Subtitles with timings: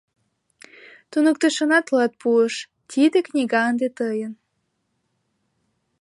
[1.11, 2.55] -Туныктышына тылат пуыш,
[2.91, 4.33] тиде книга ынде тыйын.